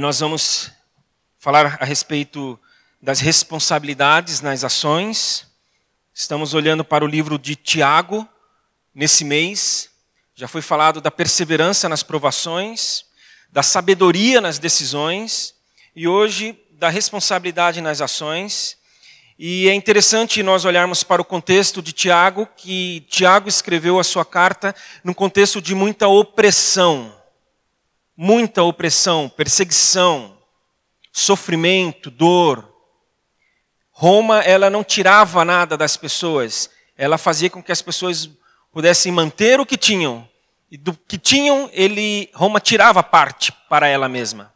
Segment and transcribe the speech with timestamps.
[0.00, 0.70] Nós vamos
[1.38, 2.58] falar a respeito
[3.02, 5.46] das responsabilidades nas ações.
[6.14, 8.26] Estamos olhando para o livro de Tiago
[8.94, 9.90] nesse mês.
[10.34, 13.04] Já foi falado da perseverança nas provações,
[13.52, 15.54] da sabedoria nas decisões
[15.94, 18.78] e hoje da responsabilidade nas ações.
[19.38, 24.24] E é interessante nós olharmos para o contexto de Tiago, que Tiago escreveu a sua
[24.24, 24.74] carta
[25.04, 27.19] num contexto de muita opressão
[28.22, 30.36] muita opressão, perseguição,
[31.10, 32.70] sofrimento, dor.
[33.90, 38.28] Roma, ela não tirava nada das pessoas, ela fazia com que as pessoas
[38.70, 40.28] pudessem manter o que tinham.
[40.70, 44.52] E do que tinham, ele Roma tirava parte para ela mesma.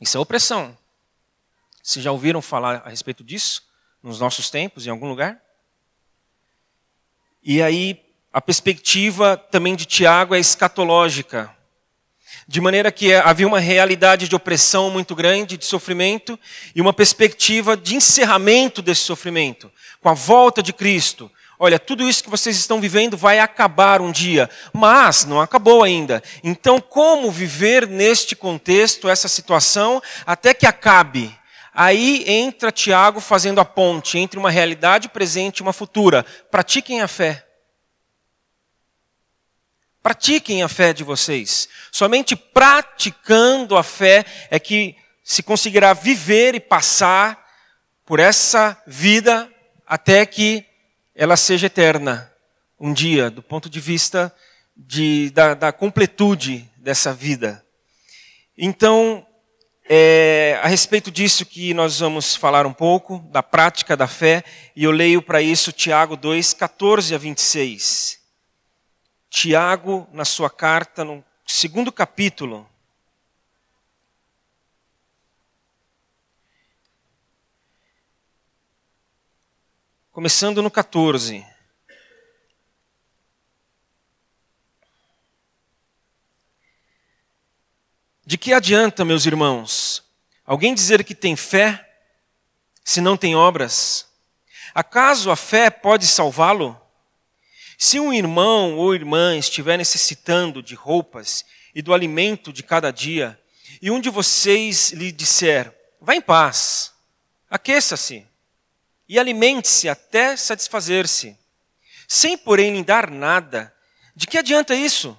[0.00, 0.74] Isso é opressão.
[1.82, 3.64] Vocês já ouviram falar a respeito disso
[4.02, 5.38] nos nossos tempos, em algum lugar?
[7.42, 11.54] E aí, a perspectiva também de Tiago é escatológica
[12.46, 16.38] de maneira que havia uma realidade de opressão muito grande, de sofrimento,
[16.74, 21.30] e uma perspectiva de encerramento desse sofrimento, com a volta de Cristo.
[21.62, 26.22] Olha, tudo isso que vocês estão vivendo vai acabar um dia, mas não acabou ainda.
[26.42, 31.38] Então, como viver neste contexto, essa situação, até que acabe?
[31.74, 36.24] Aí entra Tiago fazendo a ponte entre uma realidade presente e uma futura.
[36.50, 37.46] Pratiquem a fé.
[40.02, 41.68] Pratiquem a fé de vocês.
[41.92, 47.46] Somente praticando a fé é que se conseguirá viver e passar
[48.06, 49.48] por essa vida
[49.86, 50.64] até que
[51.14, 52.32] ela seja eterna.
[52.78, 54.34] Um dia, do ponto de vista
[54.74, 57.64] de, da, da completude dessa vida.
[58.56, 59.26] Então,
[59.88, 64.84] é a respeito disso que nós vamos falar um pouco, da prática da fé, e
[64.84, 68.19] eu leio para isso Tiago 2, 14 a 26.
[69.30, 72.68] Tiago, na sua carta, no segundo capítulo,
[80.10, 81.46] começando no 14.
[88.26, 90.04] De que adianta, meus irmãos,
[90.44, 91.88] alguém dizer que tem fé
[92.84, 94.08] se não tem obras?
[94.74, 96.89] Acaso a fé pode salvá-lo?
[97.82, 103.40] Se um irmão ou irmã estiver necessitando de roupas e do alimento de cada dia,
[103.80, 106.92] e um de vocês lhe disser: Vá em paz,
[107.48, 108.26] aqueça-se
[109.08, 111.34] e alimente-se até satisfazer-se,
[112.06, 113.74] sem porém lhe dar nada,
[114.14, 115.18] de que adianta isso?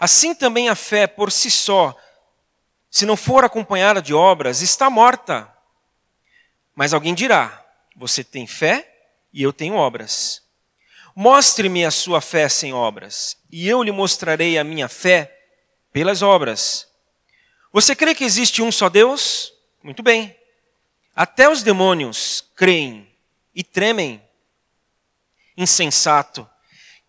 [0.00, 1.94] Assim também a fé por si só,
[2.90, 5.54] se não for acompanhada de obras, está morta.
[6.74, 7.62] Mas alguém dirá:
[7.94, 8.90] Você tem fé
[9.30, 10.47] e eu tenho obras.
[11.20, 15.36] Mostre-me a sua fé sem obras, e eu lhe mostrarei a minha fé
[15.92, 16.86] pelas obras.
[17.72, 19.52] Você crê que existe um só Deus?
[19.82, 20.36] Muito bem.
[21.16, 23.12] Até os demônios creem
[23.52, 24.22] e tremem.
[25.56, 26.48] Insensato.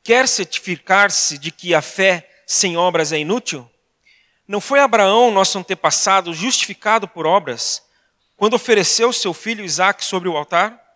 [0.02, 3.70] Quer certificar-se de que a fé sem obras é inútil?
[4.48, 7.84] Não foi Abraão, nosso antepassado, justificado por obras,
[8.36, 10.89] quando ofereceu seu filho Isaque sobre o altar?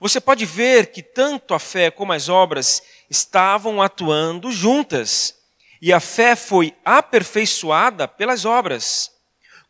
[0.00, 5.38] Você pode ver que tanto a fé como as obras estavam atuando juntas,
[5.80, 9.12] e a fé foi aperfeiçoada pelas obras.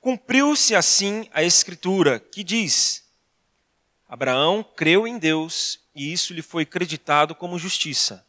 [0.01, 3.05] Cumpriu-se assim a Escritura, que diz:
[4.09, 8.25] Abraão creu em Deus, e isso lhe foi creditado como justiça.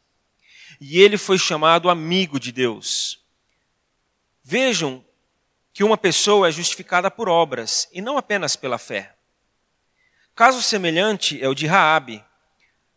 [0.79, 3.19] E ele foi chamado amigo de Deus.
[4.43, 5.05] Vejam
[5.71, 9.15] que uma pessoa é justificada por obras e não apenas pela fé.
[10.35, 12.23] Caso semelhante é o de Raabe,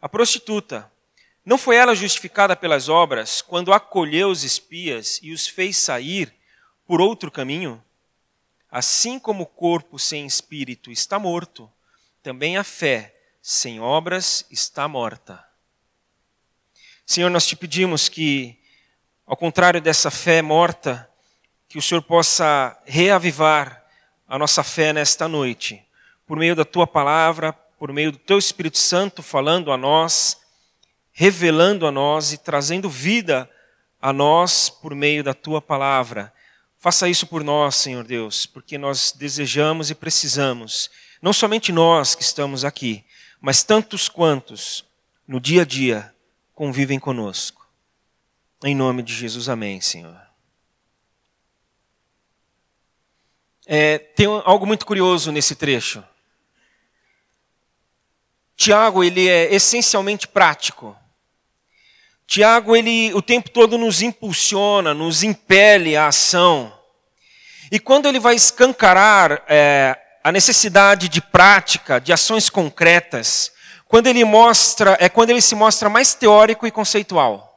[0.01, 0.91] a prostituta.
[1.45, 6.33] Não foi ela justificada pelas obras quando acolheu os espias e os fez sair
[6.87, 7.83] por outro caminho?
[8.71, 11.71] Assim como o corpo sem espírito está morto,
[12.23, 15.45] também a fé sem obras está morta.
[17.05, 18.59] Senhor, nós te pedimos que,
[19.27, 21.11] ao contrário dessa fé morta,
[21.69, 23.85] que o Senhor possa reavivar
[24.27, 25.85] a nossa fé nesta noite
[26.27, 30.39] por meio da tua palavra, por meio do teu Espírito Santo falando a nós,
[31.13, 33.51] revelando a nós e trazendo vida
[34.01, 36.33] a nós por meio da tua palavra.
[36.79, 40.91] Faça isso por nós, Senhor Deus, porque nós desejamos e precisamos,
[41.23, 43.05] não somente nós que estamos aqui,
[43.41, 44.85] mas tantos quantos
[45.27, 46.15] no dia a dia
[46.55, 47.67] convivem conosco.
[48.63, 50.21] Em nome de Jesus, amém, Senhor.
[53.67, 56.05] É, tem algo muito curioso nesse trecho.
[58.57, 60.97] Tiago, ele é essencialmente prático.
[62.27, 66.73] Tiago, ele o tempo todo nos impulsiona, nos impele à ação.
[67.71, 73.53] E quando ele vai escancarar é, a necessidade de prática, de ações concretas,
[73.87, 77.51] quando ele mostra, é quando ele se mostra mais teórico e conceitual.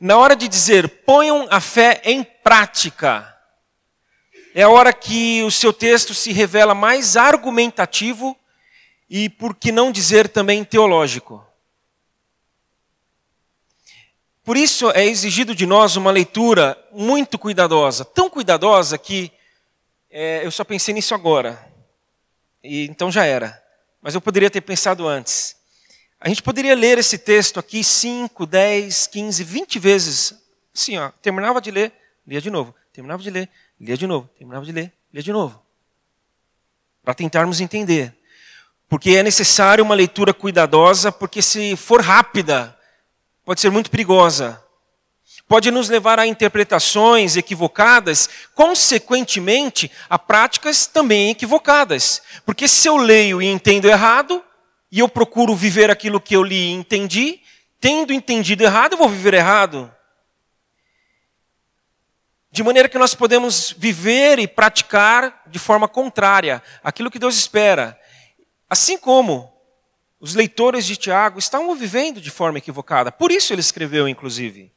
[0.00, 3.36] Na hora de dizer ponham a fé em prática,
[4.54, 8.36] é a hora que o seu texto se revela mais argumentativo
[9.08, 11.44] e, por que não dizer, também teológico.
[14.44, 19.30] Por isso é exigido de nós uma leitura muito cuidadosa, tão cuidadosa que
[20.10, 21.70] é, eu só pensei nisso agora.
[22.64, 23.62] E então já era.
[24.00, 25.56] Mas eu poderia ter pensado antes.
[26.18, 30.34] A gente poderia ler esse texto aqui 5, 10, 15, 20 vezes.
[30.74, 31.92] Assim, ó, terminava de ler,
[32.26, 32.74] lia de novo.
[32.92, 33.48] Terminava de ler,
[33.80, 34.28] lia de novo.
[34.36, 35.62] Terminava de ler, lia de novo.
[37.02, 38.14] Para tentarmos entender.
[38.88, 42.76] Porque é necessário uma leitura cuidadosa, porque se for rápida,
[43.44, 44.62] pode ser muito perigosa
[45.48, 52.22] pode nos levar a interpretações equivocadas, consequentemente, a práticas também equivocadas.
[52.44, 54.44] Porque se eu leio e entendo errado,
[54.92, 57.40] e eu procuro viver aquilo que eu li e entendi,
[57.80, 59.90] tendo entendido errado, eu vou viver errado.
[62.58, 67.96] De maneira que nós podemos viver e praticar de forma contrária aquilo que Deus espera.
[68.68, 69.48] Assim como
[70.18, 73.12] os leitores de Tiago estavam vivendo de forma equivocada.
[73.12, 74.72] Por isso ele escreveu, inclusive.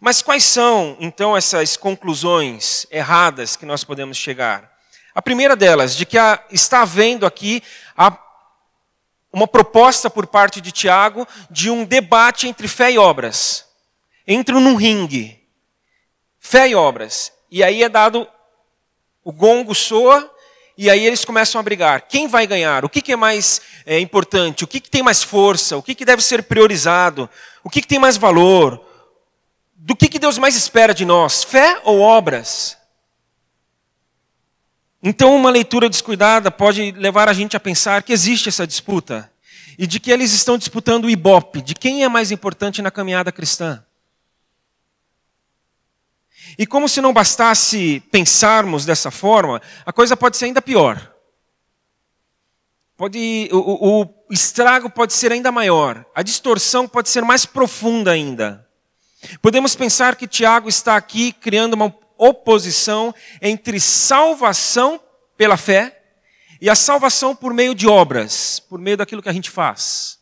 [0.00, 4.68] Mas quais são, então, essas conclusões erradas que nós podemos chegar?
[5.14, 7.62] A primeira delas, de que há, está havendo aqui
[7.96, 8.18] a,
[9.32, 13.66] uma proposta por parte de Tiago de um debate entre fé e obras.
[14.26, 15.37] Entram num ringue.
[16.48, 17.30] Fé e obras.
[17.50, 18.26] E aí é dado,
[19.22, 20.32] o gongo soa,
[20.78, 22.08] e aí eles começam a brigar.
[22.08, 22.86] Quem vai ganhar?
[22.86, 24.64] O que, que é mais é, importante?
[24.64, 25.76] O que, que tem mais força?
[25.76, 27.28] O que, que deve ser priorizado?
[27.62, 28.82] O que, tem mais valor?
[29.76, 31.44] do que, que Deus mais espera de nós?
[31.44, 32.78] Fé ou obras?
[35.02, 39.30] Então, uma leitura descuidada pode levar a gente a pensar que existe essa disputa
[39.78, 43.30] e de que eles estão disputando o ibope, de quem é mais importante na caminhada
[43.30, 43.84] cristã.
[46.58, 51.14] E como se não bastasse pensarmos dessa forma, a coisa pode ser ainda pior.
[52.96, 58.68] Pode, o, o estrago pode ser ainda maior, a distorção pode ser mais profunda ainda.
[59.40, 65.00] Podemos pensar que Tiago está aqui criando uma oposição entre salvação
[65.36, 66.02] pela fé
[66.60, 70.18] e a salvação por meio de obras, por meio daquilo que a gente faz.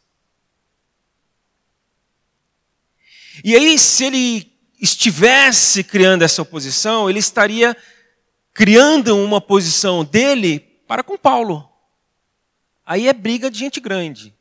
[3.42, 4.55] E aí, se ele
[4.86, 7.76] estivesse criando essa oposição, ele estaria
[8.54, 11.68] criando uma posição dele para com Paulo.
[12.84, 14.32] Aí é briga de gente grande.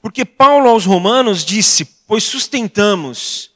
[0.00, 3.50] Porque Paulo aos Romanos disse: Pois sustentamos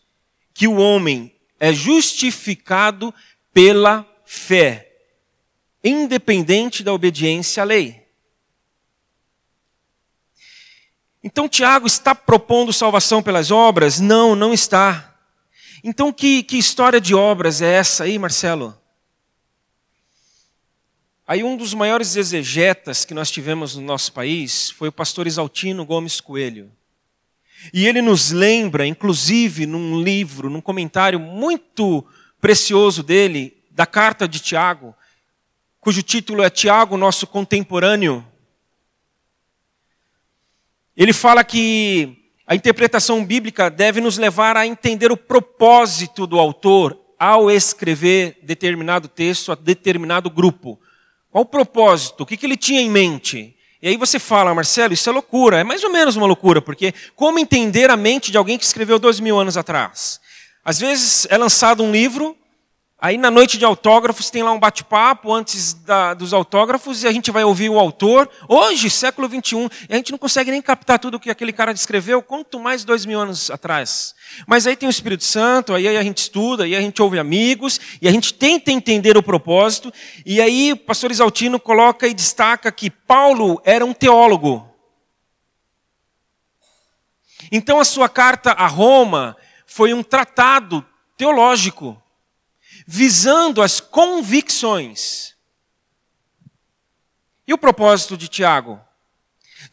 [0.53, 3.15] que o homem é justificado
[3.53, 4.93] pela fé,
[5.83, 8.03] independente da obediência à lei.
[11.23, 14.01] Então Tiago está propondo salvação pelas obras?
[14.01, 15.14] Não, não está.
[15.87, 18.75] Então que, que história de obras é essa aí, Marcelo?
[21.27, 25.85] Aí um dos maiores exegetas que nós tivemos no nosso país foi o pastor Isaltino
[25.85, 26.73] Gomes Coelho.
[27.71, 32.03] E ele nos lembra, inclusive num livro, num comentário muito
[32.41, 34.95] precioso dele, da carta de Tiago,
[35.81, 38.27] cujo título é Tiago, nosso contemporâneo.
[40.97, 46.99] Ele fala que a interpretação bíblica deve nos levar a entender o propósito do autor
[47.19, 50.79] ao escrever determinado texto a determinado grupo.
[51.31, 52.23] Qual o propósito?
[52.23, 53.57] O que ele tinha em mente?
[53.81, 55.59] E aí você fala, Marcelo, isso é loucura.
[55.59, 58.99] É mais ou menos uma loucura, porque como entender a mente de alguém que escreveu
[58.99, 60.21] dois mil anos atrás?
[60.65, 62.37] Às vezes é lançado um livro,
[63.05, 67.13] aí na noite de autógrafos tem lá um bate-papo antes da, dos autógrafos e a
[67.13, 68.31] gente vai ouvir o autor.
[68.49, 71.75] Hoje, século XXI, e a gente não consegue nem captar tudo o que aquele cara
[71.75, 74.15] descreveu, quanto mais dois mil anos atrás.
[74.47, 77.79] Mas aí tem o Espírito Santo, aí a gente estuda, aí a gente ouve amigos,
[78.01, 79.93] e a gente tenta entender o propósito.
[80.25, 84.67] E aí o pastor Isaltino coloca e destaca que Paulo era um teólogo.
[87.53, 90.83] Então a sua carta a Roma foi um tratado
[91.19, 92.03] teológico,
[92.87, 95.35] visando as convicções.
[97.47, 98.81] E o propósito de Tiago?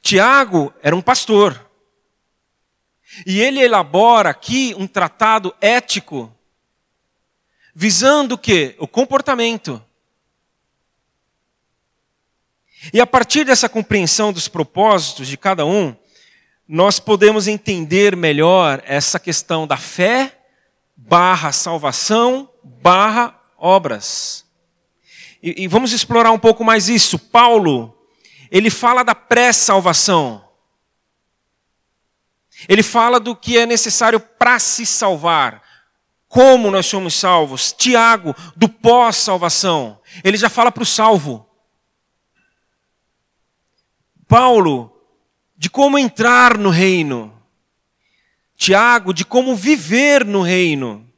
[0.01, 1.69] Tiago era um pastor.
[3.25, 6.33] E ele elabora aqui um tratado ético,
[7.75, 8.75] visando o quê?
[8.79, 9.83] O comportamento.
[12.93, 15.95] E a partir dessa compreensão dos propósitos de cada um,
[16.67, 20.37] nós podemos entender melhor essa questão da fé
[20.95, 24.45] barra salvação barra obras.
[25.41, 27.17] E, e vamos explorar um pouco mais isso.
[27.17, 27.97] Paulo,
[28.49, 30.45] ele fala da pré-salvação.
[32.67, 35.63] Ele fala do que é necessário para se salvar.
[36.27, 37.73] Como nós somos salvos.
[37.73, 39.99] Tiago, do pós-salvação.
[40.23, 41.47] Ele já fala para o salvo.
[44.27, 44.95] Paulo,
[45.57, 47.33] de como entrar no reino.
[48.55, 51.10] Tiago, de como viver no reino.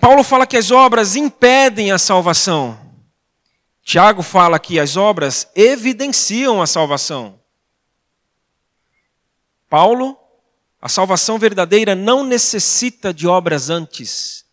[0.00, 2.78] Paulo fala que as obras impedem a salvação.
[3.82, 7.38] Tiago fala que as obras evidenciam a salvação.
[9.68, 10.18] Paulo,
[10.80, 14.44] a salvação verdadeira não necessita de obras antes.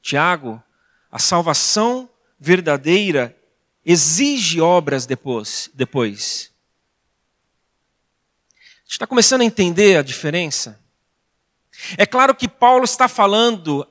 [0.00, 0.62] Tiago,
[1.10, 3.36] a salvação verdadeira
[3.84, 5.70] exige obras depois.
[5.74, 6.50] depois.
[8.88, 10.80] Está começando a entender a diferença?
[11.96, 13.86] É claro que Paulo está falando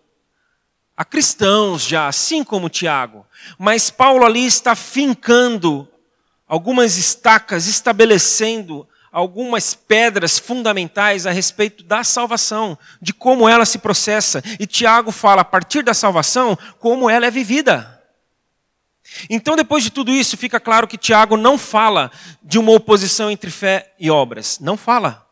[0.98, 3.26] a cristãos já, assim como Tiago,
[3.58, 5.88] mas Paulo ali está fincando
[6.48, 14.44] algumas estacas, estabelecendo algumas pedras fundamentais a respeito da salvação, de como ela se processa.
[14.60, 18.04] E Tiago fala, a partir da salvação, como ela é vivida.
[19.30, 22.12] Então, depois de tudo isso, fica claro que Tiago não fala
[22.44, 24.60] de uma oposição entre fé e obras.
[24.60, 25.25] Não fala.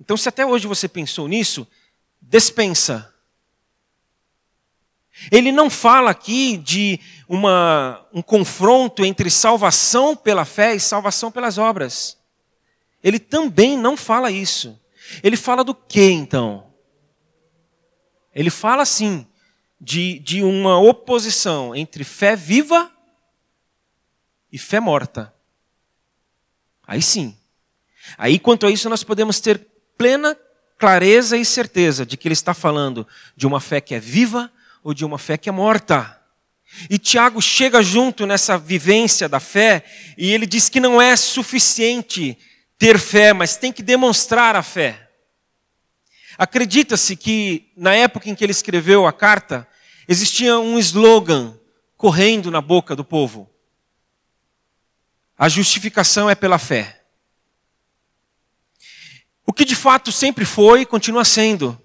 [0.00, 1.68] Então, se até hoje você pensou nisso,
[2.20, 3.14] dispensa.
[5.30, 11.58] Ele não fala aqui de uma, um confronto entre salvação pela fé e salvação pelas
[11.58, 12.16] obras.
[13.04, 14.80] Ele também não fala isso.
[15.22, 16.72] Ele fala do que então?
[18.34, 19.26] Ele fala assim,
[19.78, 22.90] de, de uma oposição entre fé viva
[24.50, 25.34] e fé morta.
[26.86, 27.36] Aí sim.
[28.16, 29.69] Aí, quanto a isso, nós podemos ter
[30.00, 30.34] plena
[30.78, 34.50] clareza e certeza de que ele está falando de uma fé que é viva
[34.82, 36.18] ou de uma fé que é morta.
[36.88, 39.84] E Tiago chega junto nessa vivência da fé
[40.16, 42.38] e ele diz que não é suficiente
[42.78, 45.10] ter fé, mas tem que demonstrar a fé.
[46.38, 49.68] Acredita-se que na época em que ele escreveu a carta,
[50.08, 51.58] existia um slogan
[51.94, 53.50] correndo na boca do povo:
[55.36, 56.99] A justificação é pela fé.
[59.50, 61.76] O que de fato sempre foi continua sendo.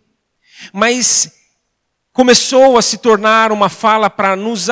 [0.72, 1.32] Mas
[2.14, 4.68] começou a se tornar uma fala para nos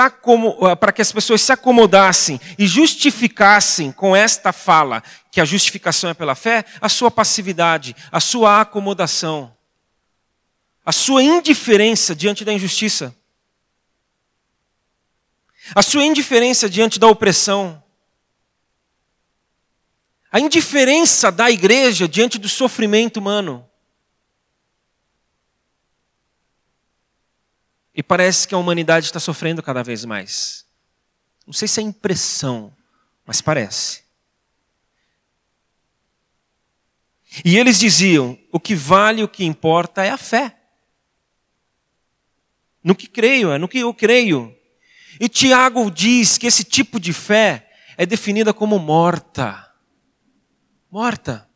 [0.79, 6.13] para que as pessoas se acomodassem e justificassem com esta fala, que a justificação é
[6.13, 9.51] pela fé, a sua passividade, a sua acomodação,
[10.85, 13.15] a sua indiferença diante da injustiça,
[15.73, 17.82] a sua indiferença diante da opressão,
[20.33, 23.69] a indiferença da igreja diante do sofrimento humano.
[27.93, 30.65] E parece que a humanidade está sofrendo cada vez mais.
[31.45, 32.75] Não sei se é impressão,
[33.23, 34.01] mas parece.
[37.45, 40.57] E eles diziam: o que vale, o que importa é a fé.
[42.83, 44.57] No que creio, é no que eu creio.
[45.19, 49.62] E Tiago diz que esse tipo de fé é definida como morta
[50.93, 51.49] morta.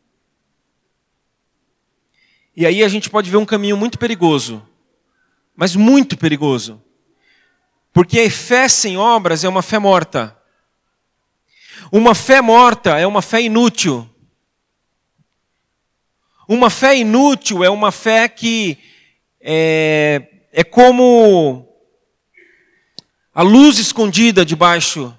[2.55, 4.67] E aí a gente pode ver um caminho muito perigoso,
[5.55, 6.81] mas muito perigoso.
[7.93, 10.35] Porque a fé sem obras é uma fé morta.
[11.91, 14.09] Uma fé morta é uma fé inútil.
[16.47, 18.75] Uma fé inútil é uma fé que
[19.39, 21.71] é, é como
[23.35, 25.15] a luz escondida debaixo.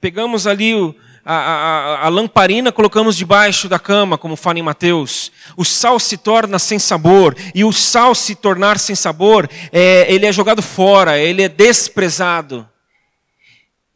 [0.00, 0.92] Pegamos ali o,
[1.24, 5.32] a, a, a, lamparina colocamos debaixo da cama, como fala em Mateus.
[5.56, 10.26] O sal se torna sem sabor, e o sal se tornar sem sabor, é, ele
[10.26, 12.68] é jogado fora, ele é desprezado.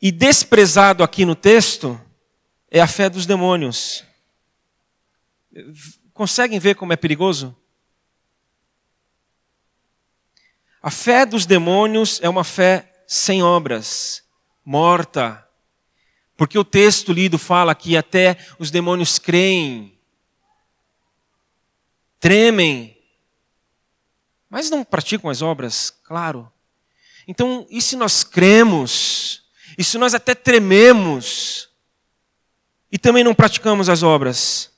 [0.01, 2.01] E desprezado aqui no texto
[2.71, 4.05] é a fé dos demônios.
[6.15, 7.55] Conseguem ver como é perigoso?
[10.83, 14.23] A fé dos demônios é uma fé sem obras,
[14.65, 15.48] morta,
[16.39, 19.93] porque o texto lido fala que até os demônios creem,
[22.21, 22.97] tremem,
[24.49, 26.51] mas não praticam as obras, claro.
[27.27, 29.43] Então, e se nós cremos,
[29.77, 31.69] e se nós até trememos,
[32.91, 34.71] e também não praticamos as obras?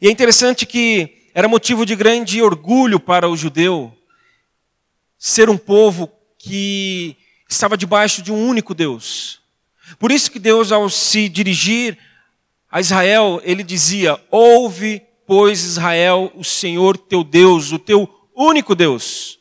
[0.00, 3.92] E é interessante que era motivo de grande orgulho para o judeu
[5.18, 7.16] ser um povo que
[7.48, 9.40] estava debaixo de um único Deus.
[9.98, 11.96] Por isso que Deus, ao se dirigir
[12.70, 19.38] a Israel, ele dizia: Ouve, pois, Israel, o Senhor teu Deus, o teu único Deus.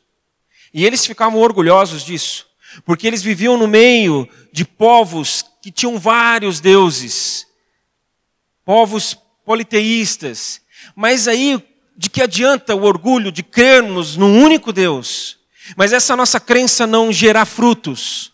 [0.74, 2.46] E eles ficavam orgulhosos disso,
[2.86, 7.48] porque eles viviam no meio de povos que tinham vários deuses,
[8.64, 10.62] povos politeístas.
[10.96, 11.64] Mas aí,
[11.98, 15.35] de que adianta o orgulho de crermos num único Deus?
[15.76, 18.34] Mas essa nossa crença não gerar frutos,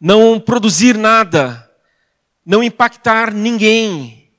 [0.00, 1.70] não produzir nada,
[2.44, 4.30] não impactar ninguém,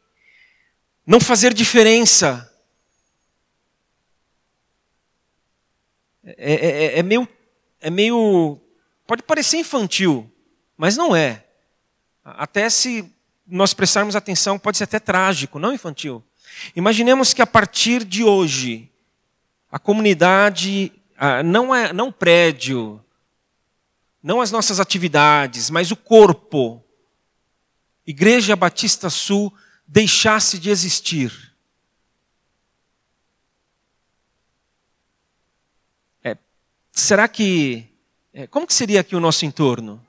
[1.05, 2.51] não fazer diferença.
[6.23, 7.27] É, é, é, é, meio,
[7.79, 8.59] é meio.
[9.07, 10.29] Pode parecer infantil,
[10.75, 11.45] mas não é.
[12.23, 13.11] Até se
[13.47, 16.23] nós prestarmos atenção, pode ser até trágico, não infantil.
[16.75, 18.91] Imaginemos que a partir de hoje,
[19.71, 20.91] a comunidade,
[21.43, 23.03] não, é, não prédio,
[24.21, 26.83] não as nossas atividades, mas o corpo,
[28.05, 29.53] Igreja Batista Sul,
[29.87, 31.55] deixasse de existir.
[36.23, 36.37] É,
[36.91, 37.87] será que.
[38.33, 40.05] É, como que seria aqui o nosso entorno?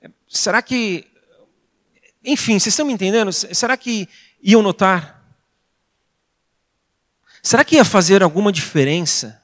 [0.00, 1.06] É, será que.
[2.24, 3.32] Enfim, vocês estão me entendendo?
[3.32, 4.08] Será que
[4.42, 5.15] iam notar?
[7.46, 9.40] Será que ia fazer alguma diferença?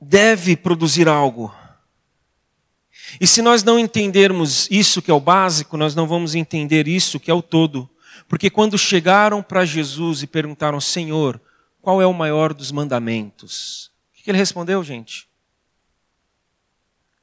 [0.00, 1.54] Deve produzir algo.
[3.20, 7.20] E se nós não entendermos isso que é o básico, nós não vamos entender isso
[7.20, 7.88] que é o todo.
[8.26, 11.40] Porque quando chegaram para Jesus e perguntaram, Senhor,
[11.80, 13.92] qual é o maior dos mandamentos?
[14.18, 15.28] O que ele respondeu, gente?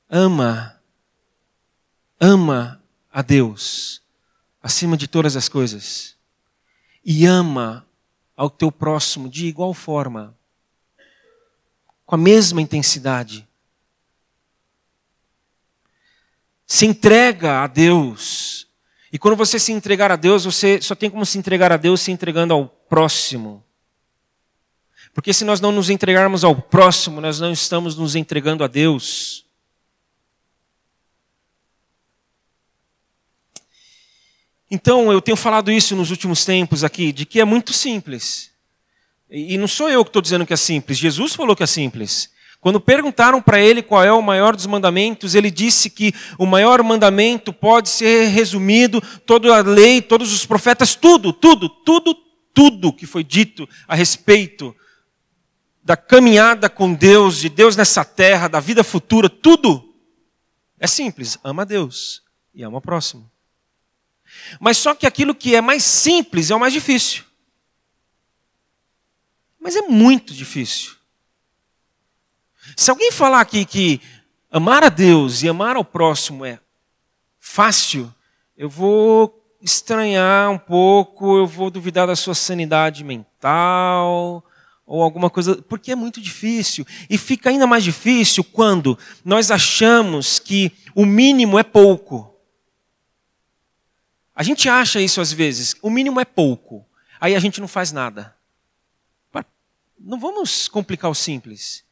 [0.10, 0.81] Ama
[2.22, 2.80] ama
[3.12, 4.04] a Deus
[4.62, 6.16] acima de todas as coisas
[7.04, 7.86] e ama
[8.38, 10.38] ao teu próximo de igual forma,
[12.06, 13.48] com a mesma intensidade.
[16.68, 18.68] Se entrega a Deus.
[19.12, 22.02] E quando você se entregar a Deus, você só tem como se entregar a Deus
[22.02, 23.64] se entregando ao próximo.
[25.14, 29.46] Porque se nós não nos entregarmos ao próximo, nós não estamos nos entregando a Deus.
[34.74, 38.52] Então, eu tenho falado isso nos últimos tempos aqui, de que é muito simples.
[39.30, 42.32] E não sou eu que estou dizendo que é simples, Jesus falou que é simples.
[42.62, 46.84] Quando perguntaram para ele qual é o maior dos mandamentos, ele disse que o maior
[46.84, 52.16] mandamento pode ser resumido, toda a lei, todos os profetas, tudo, tudo, tudo,
[52.54, 54.76] tudo que foi dito a respeito
[55.84, 59.96] da caminhada com Deus, de Deus nessa terra, da vida futura, tudo
[60.80, 61.40] é simples.
[61.44, 62.22] Ama a Deus
[62.54, 63.31] e ama o próximo.
[64.60, 67.24] Mas só que aquilo que é mais simples é o mais difícil.
[69.60, 70.96] Mas é muito difícil.
[72.76, 74.02] Se alguém falar aqui que
[74.52, 76.60] amar a Deus e amar ao próximo é
[77.40, 78.14] fácil,
[78.58, 84.44] eu vou estranhar um pouco, eu vou duvidar da sua sanidade mental
[84.86, 86.86] ou alguma coisa, porque é muito difícil.
[87.10, 92.31] E fica ainda mais difícil quando nós achamos que o mínimo é pouco.
[94.36, 96.86] A gente acha isso às vezes, o mínimo é pouco,
[97.20, 98.36] aí a gente não faz nada.
[100.04, 101.84] Não vamos complicar o simples.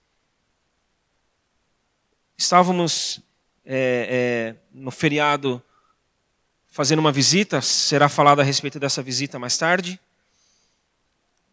[2.35, 3.21] Estávamos
[3.63, 5.61] é, é, no feriado
[6.71, 9.99] fazendo uma visita, será falado a respeito dessa visita mais tarde.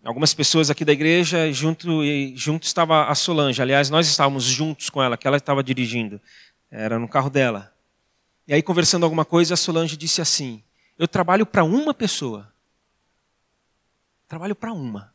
[0.02, 2.00] Algumas pessoas aqui da igreja, junto,
[2.34, 3.60] junto estava a Solange.
[3.60, 6.20] Aliás, nós estávamos juntos com ela, que ela estava dirigindo.
[6.70, 7.74] Era no carro dela.
[8.46, 10.62] E aí, conversando alguma coisa, a Solange disse assim:
[10.98, 12.52] eu trabalho para uma pessoa.
[14.28, 15.14] Trabalho para uma.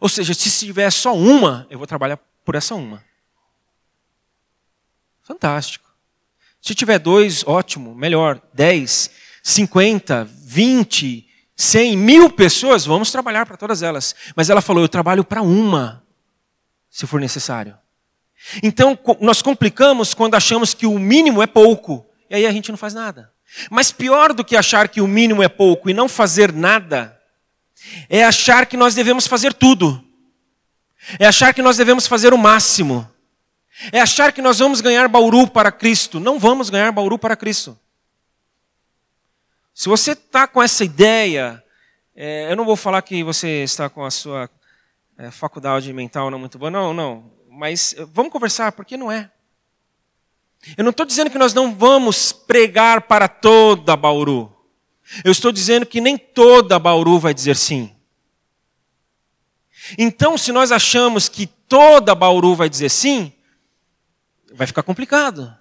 [0.00, 3.04] Ou seja, se tiver só uma, eu vou trabalhar por essa uma.
[5.22, 5.88] Fantástico.
[6.60, 8.40] Se tiver dois, ótimo, melhor.
[8.52, 9.10] Dez,
[9.42, 14.14] cinquenta, vinte, cem, mil pessoas, vamos trabalhar para todas elas.
[14.34, 16.04] Mas ela falou: eu trabalho para uma,
[16.90, 17.78] se for necessário.
[18.62, 22.06] Então, nós complicamos quando achamos que o mínimo é pouco.
[22.28, 23.32] E aí a gente não faz nada.
[23.70, 27.18] Mas pior do que achar que o mínimo é pouco e não fazer nada,
[28.08, 30.04] é achar que nós devemos fazer tudo.
[31.18, 33.10] É achar que nós devemos fazer o máximo.
[33.90, 36.20] É achar que nós vamos ganhar Bauru para Cristo.
[36.20, 37.78] Não vamos ganhar Bauru para Cristo.
[39.74, 41.62] Se você está com essa ideia,
[42.14, 44.50] é, eu não vou falar que você está com a sua
[45.16, 47.32] é, faculdade mental não muito boa, não, não.
[47.48, 49.30] Mas vamos conversar, porque não é.
[50.76, 54.54] Eu não estou dizendo que nós não vamos pregar para toda Bauru.
[55.24, 57.94] Eu estou dizendo que nem toda Bauru vai dizer sim.
[59.98, 63.32] Então, se nós achamos que toda Bauru vai dizer sim,
[64.52, 65.56] vai ficar complicado.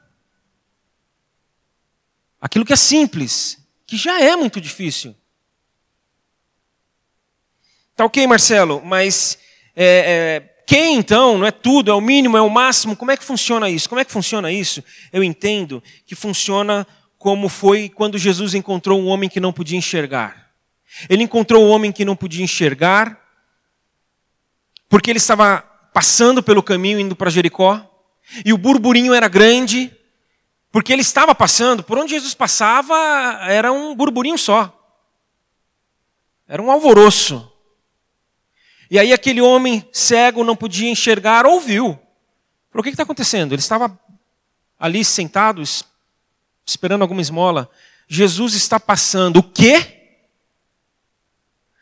[2.39, 3.57] Aquilo que é simples,
[3.87, 5.15] que já é muito difícil.
[7.95, 9.37] Tá ok, Marcelo, mas
[9.75, 11.39] é, é, quem então?
[11.39, 12.95] Não é tudo, é o mínimo, é o máximo?
[12.95, 13.89] Como é que funciona isso?
[13.89, 14.83] Como é que funciona isso?
[15.11, 16.85] Eu entendo que funciona
[17.17, 20.51] como foi quando Jesus encontrou um homem que não podia enxergar.
[21.09, 23.19] Ele encontrou um homem que não podia enxergar,
[24.87, 27.83] porque ele estava passando pelo caminho indo para Jericó,
[28.45, 29.91] e o burburinho era grande,
[30.71, 32.95] porque ele estava passando, por onde Jesus passava
[33.47, 34.71] era um burburinho só.
[36.47, 37.48] Era um alvoroço.
[38.89, 41.99] E aí aquele homem cego não podia enxergar, ouviu.
[42.69, 43.53] Falou, o que está acontecendo?
[43.53, 43.99] Ele estava
[44.79, 45.61] ali sentado,
[46.65, 47.69] esperando alguma esmola.
[48.07, 49.37] Jesus está passando.
[49.37, 49.97] O quê?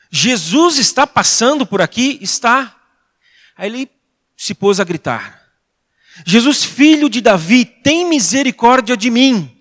[0.10, 2.18] Jesus está passando por aqui?
[2.22, 2.76] Está.
[3.56, 3.92] Aí ele
[4.36, 5.48] se pôs a gritar.
[6.26, 9.56] Jesus, filho de Davi, tem misericórdia de mim.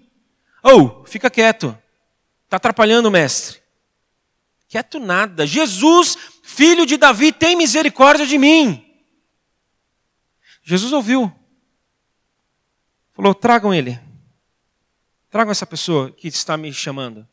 [0.62, 1.76] Oh, fica quieto.
[2.44, 3.61] Está atrapalhando o mestre.
[4.68, 5.46] Quieto nada.
[5.46, 6.16] Jesus,
[6.57, 8.83] filho de Davi, tem misericórdia de mim.
[10.62, 11.31] Jesus ouviu.
[13.12, 14.01] Falou: tragam ele.
[15.31, 17.29] Tragam essa pessoa que está me chamando.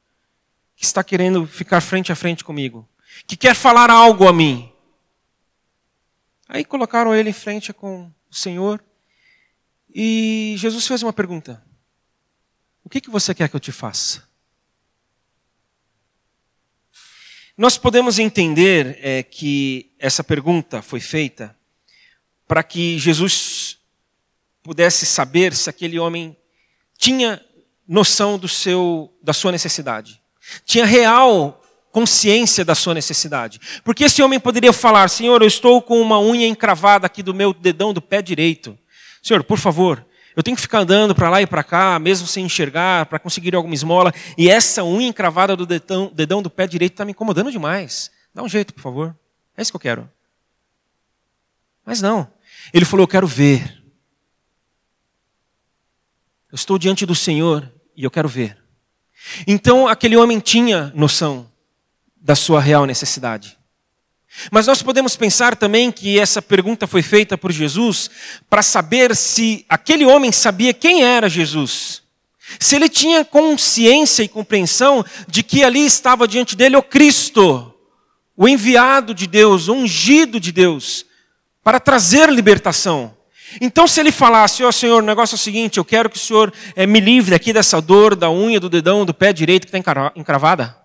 [0.76, 2.88] Que está querendo ficar frente a frente comigo.
[3.26, 4.70] Que quer falar algo a mim.
[6.50, 8.84] Aí colocaram ele em frente com o Senhor.
[9.96, 11.64] E Jesus fez uma pergunta:
[12.84, 14.28] O que, que você quer que eu te faça?
[17.56, 21.56] Nós podemos entender é, que essa pergunta foi feita
[22.48, 23.78] para que Jesus
[24.64, 26.36] pudesse saber se aquele homem
[26.98, 27.40] tinha
[27.88, 30.20] noção do seu, da sua necessidade,
[30.66, 31.62] tinha real
[31.92, 33.62] consciência da sua necessidade.
[33.84, 37.54] Porque esse homem poderia falar: Senhor, eu estou com uma unha encravada aqui do meu
[37.54, 38.76] dedão do pé direito.
[39.22, 40.04] Senhor, por favor,
[40.36, 43.56] eu tenho que ficar andando para lá e para cá, mesmo sem enxergar, para conseguir
[43.56, 47.52] alguma esmola, e essa unha encravada do dedão, dedão do pé direito está me incomodando
[47.52, 48.12] demais.
[48.34, 49.16] Dá um jeito, por favor.
[49.56, 50.10] É isso que eu quero.
[51.86, 52.28] Mas não.
[52.74, 53.84] Ele falou: Eu quero ver.
[56.52, 58.58] Eu estou diante do Senhor e eu quero ver.
[59.48, 61.50] Então aquele homem tinha noção
[62.16, 63.58] da sua real necessidade.
[64.52, 68.10] Mas nós podemos pensar também que essa pergunta foi feita por Jesus
[68.50, 72.02] para saber se aquele homem sabia quem era Jesus.
[72.60, 77.74] Se ele tinha consciência e compreensão de que ali estava diante dele o Cristo,
[78.36, 81.06] o enviado de Deus, o ungido de Deus,
[81.64, 83.16] para trazer libertação.
[83.62, 86.18] Então, se ele falasse, ó oh, Senhor, o negócio é o seguinte, eu quero que
[86.18, 89.68] o Senhor é, me livre aqui dessa dor da unha, do dedão, do pé direito
[89.68, 90.76] que está encravada.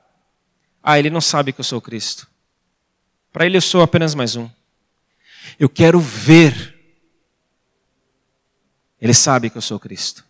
[0.82, 2.27] Ah, ele não sabe que eu sou Cristo.
[3.32, 4.48] Para ele eu sou apenas mais um.
[5.58, 6.74] Eu quero ver.
[9.00, 10.24] Ele sabe que eu sou Cristo.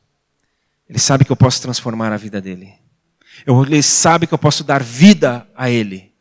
[0.88, 2.72] Ele sabe que eu posso transformar a vida dele.
[3.66, 6.12] ele sabe que eu posso dar vida a ele.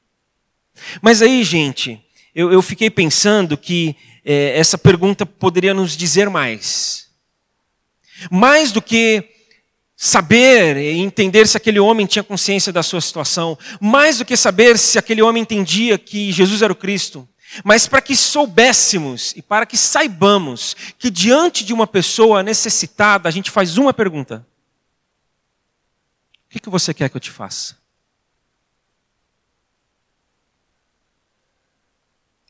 [1.02, 2.04] Mas aí, gente,
[2.36, 7.10] eu, eu fiquei pensando que é, essa pergunta poderia nos dizer mais.
[8.30, 9.37] Mais do que
[10.00, 14.78] saber e entender se aquele homem tinha consciência da sua situação, mais do que saber
[14.78, 17.28] se aquele homem entendia que Jesus era o Cristo,
[17.64, 23.32] mas para que soubéssemos e para que saibamos que diante de uma pessoa necessitada, a
[23.32, 24.46] gente faz uma pergunta:
[26.46, 27.76] O que, que você quer que eu te faça?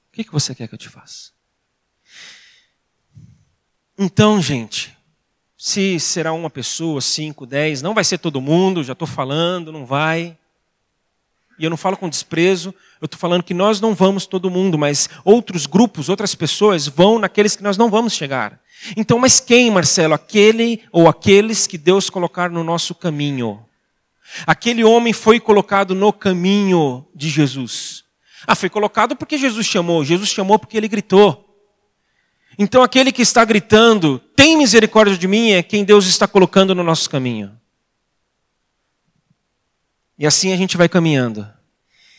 [0.10, 1.32] O que, que você quer que eu te faça?
[3.98, 4.97] Então, gente,
[5.58, 9.86] se será uma pessoa, cinco, dez, não vai ser todo mundo, já estou falando, não
[9.86, 10.38] vai.
[11.58, 14.78] E eu não falo com desprezo, eu estou falando que nós não vamos todo mundo,
[14.78, 18.62] mas outros grupos, outras pessoas vão naqueles que nós não vamos chegar.
[18.96, 20.14] Então, mas quem, Marcelo?
[20.14, 23.66] Aquele ou aqueles que Deus colocar no nosso caminho.
[24.46, 28.04] Aquele homem foi colocado no caminho de Jesus.
[28.46, 30.06] Ah, foi colocado porque Jesus chamou.
[30.06, 31.44] Jesus chamou porque ele gritou.
[32.60, 36.82] Então aquele que está gritando, tem misericórdia de mim, é quem Deus está colocando no
[36.82, 37.60] nosso caminho.
[40.18, 41.46] E assim a gente vai caminhando.